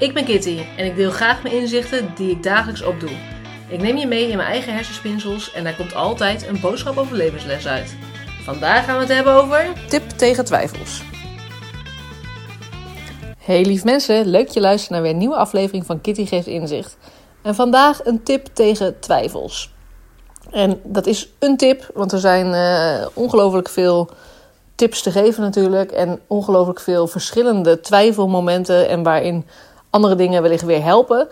Ik 0.00 0.14
ben 0.14 0.24
Kitty 0.24 0.58
en 0.76 0.84
ik 0.84 0.96
deel 0.96 1.10
graag 1.10 1.42
mijn 1.42 1.54
inzichten 1.54 2.12
die 2.14 2.30
ik 2.30 2.42
dagelijks 2.42 2.82
opdoe. 2.82 3.10
Ik 3.68 3.80
neem 3.82 3.96
je 3.96 4.06
mee 4.06 4.28
in 4.28 4.36
mijn 4.36 4.48
eigen 4.48 4.74
hersenspinsels 4.74 5.52
en 5.52 5.64
daar 5.64 5.76
komt 5.76 5.94
altijd 5.94 6.46
een 6.46 6.60
boodschap 6.60 6.96
over 6.96 7.16
levensles 7.16 7.66
uit. 7.66 7.96
Vandaag 8.44 8.84
gaan 8.84 8.94
we 8.94 9.00
het 9.00 9.12
hebben 9.12 9.32
over 9.32 9.68
tip 9.88 10.08
tegen 10.08 10.44
twijfels. 10.44 11.02
Hey 13.38 13.64
lief 13.64 13.84
mensen, 13.84 14.26
leuk 14.26 14.48
je 14.48 14.60
luistert 14.60 14.90
naar 14.90 15.02
weer 15.02 15.10
een 15.10 15.18
nieuwe 15.18 15.36
aflevering 15.36 15.86
van 15.86 16.00
Kitty 16.00 16.26
geeft 16.26 16.46
inzicht. 16.46 16.96
En 17.42 17.54
vandaag 17.54 18.04
een 18.04 18.22
tip 18.22 18.46
tegen 18.52 19.00
twijfels. 19.00 19.72
En 20.50 20.80
dat 20.84 21.06
is 21.06 21.32
een 21.38 21.56
tip, 21.56 21.90
want 21.94 22.12
er 22.12 22.20
zijn 22.20 22.46
uh, 22.46 23.06
ongelooflijk 23.14 23.68
veel 23.68 24.10
tips 24.74 25.02
te 25.02 25.10
geven 25.10 25.42
natuurlijk. 25.42 25.92
En 25.92 26.20
ongelooflijk 26.26 26.80
veel 26.80 27.06
verschillende 27.06 27.80
twijfelmomenten 27.80 28.88
en 28.88 29.02
waarin 29.02 29.46
andere 29.90 30.14
dingen 30.14 30.42
wellicht 30.42 30.64
weer 30.64 30.82
helpen. 30.82 31.28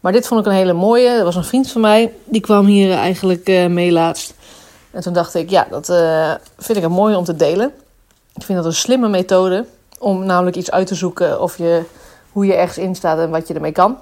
Maar 0.00 0.12
dit 0.12 0.26
vond 0.26 0.40
ik 0.40 0.46
een 0.46 0.52
hele 0.52 0.72
mooie. 0.72 1.08
Er 1.08 1.24
was 1.24 1.36
een 1.36 1.44
vriend 1.44 1.70
van 1.70 1.80
mij, 1.80 2.12
die 2.24 2.40
kwam 2.40 2.66
hier 2.66 2.92
eigenlijk 2.92 3.48
uh, 3.48 3.66
mee 3.66 3.92
laatst. 3.92 4.34
En 4.90 5.02
toen 5.02 5.12
dacht 5.12 5.34
ik, 5.34 5.50
ja, 5.50 5.66
dat 5.70 5.88
uh, 5.88 6.34
vind 6.58 6.78
ik 6.78 6.84
een 6.84 6.92
mooie 6.92 7.16
om 7.16 7.24
te 7.24 7.36
delen. 7.36 7.72
Ik 8.34 8.42
vind 8.42 8.58
dat 8.58 8.66
een 8.66 8.74
slimme 8.74 9.08
methode 9.08 9.66
om 9.98 10.24
namelijk 10.24 10.56
iets 10.56 10.70
uit 10.70 10.86
te 10.86 10.94
zoeken 10.94 11.40
of 11.40 11.58
je, 11.58 11.82
hoe 12.32 12.46
je 12.46 12.54
ergens 12.54 12.78
in 12.78 12.94
staat 12.94 13.18
en 13.18 13.30
wat 13.30 13.48
je 13.48 13.54
ermee 13.54 13.72
kan. 13.72 13.98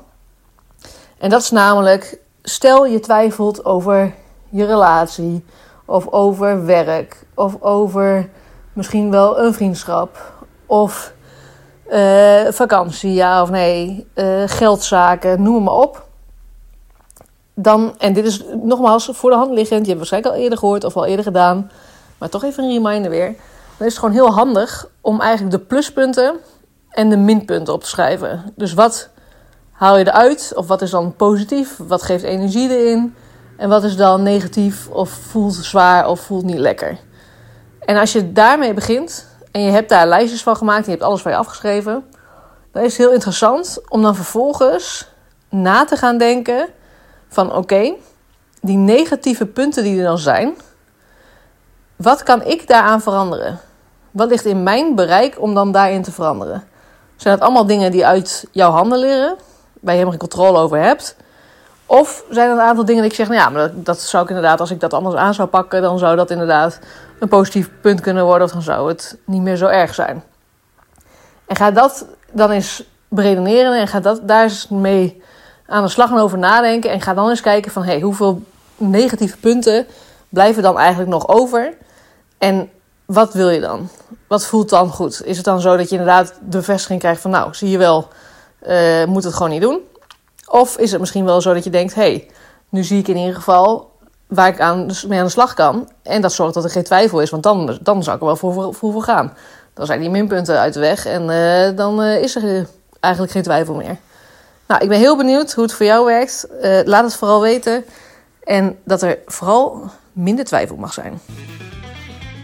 En 1.18 1.30
dat 1.30 1.42
is 1.42 1.50
namelijk, 1.50 2.18
stel 2.42 2.86
je 2.86 3.00
twijfelt 3.00 3.64
over 3.64 4.14
je 4.48 4.64
relatie, 4.64 5.44
of 5.84 6.08
over 6.10 6.64
werk, 6.64 7.16
of 7.34 7.62
over 7.62 8.28
misschien 8.72 9.10
wel 9.10 9.38
een 9.38 9.54
vriendschap, 9.54 10.32
of 10.66 11.12
uh, 11.92 12.52
vakantie, 12.52 13.12
ja 13.12 13.42
of 13.42 13.50
nee, 13.50 14.06
uh, 14.14 14.42
geldzaken, 14.46 15.42
noem 15.42 15.62
maar 15.62 15.74
op. 15.74 16.08
Dan, 17.54 17.94
en 17.98 18.12
dit 18.12 18.26
is 18.26 18.44
nogmaals 18.62 19.08
voor 19.12 19.30
de 19.30 19.36
hand 19.36 19.50
liggend, 19.50 19.80
je 19.80 19.86
hebt 19.86 19.96
waarschijnlijk 19.96 20.34
al 20.34 20.40
eerder 20.40 20.58
gehoord 20.58 20.84
of 20.84 20.96
al 20.96 21.06
eerder 21.06 21.24
gedaan, 21.24 21.70
maar 22.18 22.28
toch 22.28 22.44
even 22.44 22.64
een 22.64 22.70
reminder 22.70 23.10
weer. 23.10 23.34
Dan 23.76 23.86
is 23.86 23.94
het 23.94 23.98
gewoon 23.98 24.14
heel 24.14 24.32
handig 24.32 24.88
om 25.00 25.20
eigenlijk 25.20 25.52
de 25.52 25.66
pluspunten 25.66 26.36
en 26.90 27.10
de 27.10 27.16
minpunten 27.16 27.74
op 27.74 27.82
te 27.82 27.88
schrijven. 27.88 28.52
Dus 28.56 28.74
wat 28.74 29.08
haal 29.70 29.98
je 29.98 30.06
eruit? 30.06 30.52
Of 30.54 30.66
wat 30.66 30.82
is 30.82 30.90
dan 30.90 31.16
positief? 31.16 31.76
Wat 31.86 32.02
geeft 32.02 32.24
energie 32.24 32.70
erin? 32.70 33.14
En 33.56 33.68
wat 33.68 33.84
is 33.84 33.96
dan 33.96 34.22
negatief 34.22 34.88
of 34.88 35.10
voelt 35.10 35.54
zwaar 35.54 36.08
of 36.08 36.20
voelt 36.20 36.44
niet 36.44 36.58
lekker? 36.58 36.98
En 37.80 37.96
als 37.96 38.12
je 38.12 38.32
daarmee 38.32 38.74
begint 38.74 39.26
en 39.52 39.62
je 39.62 39.70
hebt 39.70 39.88
daar 39.88 40.06
lijstjes 40.06 40.42
van 40.42 40.56
gemaakt 40.56 40.84
je 40.84 40.90
hebt 40.90 41.02
alles 41.02 41.22
van 41.22 41.32
je 41.32 41.38
afgeschreven, 41.38 42.04
dan 42.72 42.82
is 42.82 42.92
het 42.92 43.06
heel 43.06 43.12
interessant 43.12 43.80
om 43.88 44.02
dan 44.02 44.14
vervolgens 44.14 45.08
na 45.48 45.84
te 45.84 45.96
gaan 45.96 46.18
denken 46.18 46.68
van 47.28 47.54
oké, 47.54 47.94
die 48.60 48.76
negatieve 48.76 49.46
punten 49.46 49.82
die 49.82 49.98
er 49.98 50.04
dan 50.04 50.18
zijn, 50.18 50.54
wat 51.96 52.22
kan 52.22 52.44
ik 52.44 52.66
daaraan 52.66 53.00
veranderen? 53.00 53.60
Wat 54.10 54.28
ligt 54.28 54.44
in 54.44 54.62
mijn 54.62 54.94
bereik 54.94 55.40
om 55.40 55.54
dan 55.54 55.72
daarin 55.72 56.02
te 56.02 56.12
veranderen? 56.12 56.68
Zijn 57.16 57.34
dat 57.34 57.44
allemaal 57.44 57.66
dingen 57.66 57.90
die 57.90 58.06
uit 58.06 58.46
jouw 58.50 58.70
handen 58.70 58.98
leren, 58.98 59.36
waar 59.80 59.94
je 59.94 60.00
helemaal 60.00 60.10
geen 60.10 60.28
controle 60.28 60.58
over 60.58 60.78
hebt? 60.78 61.16
Of 61.90 62.24
zijn 62.30 62.48
er 62.48 62.54
een 62.54 62.60
aantal 62.60 62.84
dingen 62.84 63.02
dat 63.02 63.10
ik 63.10 63.16
zeg, 63.16 63.28
nou 63.28 63.40
ja, 63.40 63.48
maar 63.48 63.62
dat, 63.62 63.84
dat, 63.84 64.00
zou 64.00 64.22
ik 64.22 64.28
inderdaad, 64.28 64.60
als 64.60 64.70
ik 64.70 64.80
dat 64.80 64.92
anders 64.92 65.14
aan 65.14 65.34
zou 65.34 65.48
pakken, 65.48 65.82
dan 65.82 65.98
zou 65.98 66.16
dat 66.16 66.30
inderdaad 66.30 66.78
een 67.18 67.28
positief 67.28 67.70
punt 67.80 68.00
kunnen 68.00 68.24
worden, 68.24 68.46
of 68.46 68.52
dan 68.52 68.62
zou 68.62 68.88
het 68.88 69.18
niet 69.24 69.42
meer 69.42 69.56
zo 69.56 69.66
erg 69.66 69.94
zijn. 69.94 70.22
En 71.46 71.56
ga 71.56 71.70
dat 71.70 72.06
dan 72.32 72.50
eens 72.50 72.84
beredeneren 73.08 73.78
en 73.78 73.88
ga 73.88 74.00
dat, 74.00 74.20
daar 74.22 74.42
eens 74.42 74.68
mee 74.68 75.22
aan 75.66 75.82
de 75.82 75.88
slag 75.88 76.10
en 76.10 76.16
over 76.16 76.38
nadenken. 76.38 76.90
En 76.90 77.00
ga 77.00 77.14
dan 77.14 77.28
eens 77.28 77.40
kijken 77.40 77.72
van, 77.72 77.82
hey, 77.82 78.00
hoeveel 78.00 78.42
negatieve 78.76 79.36
punten 79.36 79.86
blijven 80.28 80.62
dan 80.62 80.78
eigenlijk 80.78 81.10
nog 81.10 81.28
over? 81.28 81.74
En 82.38 82.70
wat 83.04 83.34
wil 83.34 83.50
je 83.50 83.60
dan? 83.60 83.88
Wat 84.26 84.46
voelt 84.46 84.70
dan 84.70 84.90
goed? 84.90 85.22
Is 85.24 85.36
het 85.36 85.44
dan 85.44 85.60
zo 85.60 85.76
dat 85.76 85.88
je 85.88 85.96
inderdaad 85.96 86.26
de 86.26 86.56
bevestiging 86.56 87.00
krijgt 87.00 87.20
van, 87.20 87.30
nou, 87.30 87.54
zie 87.54 87.70
je 87.70 87.78
wel, 87.78 88.08
uh, 88.68 89.04
moet 89.04 89.24
het 89.24 89.34
gewoon 89.34 89.50
niet 89.50 89.62
doen? 89.62 89.88
Of 90.52 90.76
is 90.76 90.90
het 90.90 91.00
misschien 91.00 91.24
wel 91.24 91.40
zo 91.40 91.54
dat 91.54 91.64
je 91.64 91.70
denkt: 91.70 91.94
hé, 91.94 92.02
hey, 92.02 92.28
nu 92.68 92.84
zie 92.84 92.98
ik 92.98 93.08
in 93.08 93.16
ieder 93.16 93.34
geval 93.34 93.90
waar 94.26 94.48
ik 94.48 94.60
aan, 94.60 94.90
mee 95.08 95.18
aan 95.18 95.24
de 95.24 95.30
slag 95.30 95.54
kan. 95.54 95.90
En 96.02 96.20
dat 96.20 96.32
zorgt 96.32 96.54
dat 96.54 96.64
er 96.64 96.70
geen 96.70 96.84
twijfel 96.84 97.20
is, 97.20 97.30
want 97.30 97.42
dan, 97.42 97.78
dan 97.82 98.02
zou 98.02 98.16
ik 98.16 98.22
er 98.22 98.28
wel 98.28 98.36
voor, 98.36 98.74
voor, 98.74 98.92
voor 98.92 99.02
gaan. 99.02 99.36
Dan 99.74 99.86
zijn 99.86 100.00
die 100.00 100.10
minpunten 100.10 100.58
uit 100.58 100.74
de 100.74 100.80
weg 100.80 101.06
en 101.06 101.22
uh, 101.22 101.76
dan 101.76 102.02
uh, 102.02 102.22
is 102.22 102.36
er 102.36 102.66
eigenlijk 103.00 103.32
geen 103.32 103.42
twijfel 103.42 103.74
meer. 103.74 103.96
Nou, 104.66 104.82
ik 104.82 104.88
ben 104.88 104.98
heel 104.98 105.16
benieuwd 105.16 105.52
hoe 105.52 105.64
het 105.64 105.72
voor 105.72 105.86
jou 105.86 106.04
werkt. 106.04 106.46
Laat 106.84 107.04
het 107.04 107.14
vooral 107.14 107.40
weten. 107.40 107.84
En 108.44 108.78
dat 108.84 109.02
er 109.02 109.18
vooral 109.26 109.90
minder 110.12 110.44
twijfel 110.44 110.76
mag 110.76 110.92
zijn. 110.92 111.20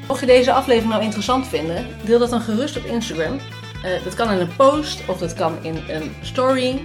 Mocht 0.08 0.20
je 0.20 0.26
deze 0.26 0.52
aflevering 0.52 0.92
nou 0.92 1.04
interessant 1.04 1.46
vinden, 1.46 1.86
deel 2.04 2.18
dat 2.18 2.30
dan 2.30 2.40
gerust 2.40 2.76
op 2.76 2.84
Instagram. 2.84 3.38
Dat 4.04 4.14
kan 4.14 4.30
in 4.30 4.40
een 4.40 4.56
post 4.56 5.08
of 5.08 5.18
dat 5.18 5.34
kan 5.34 5.56
in 5.62 5.82
een 5.88 6.14
story. 6.22 6.84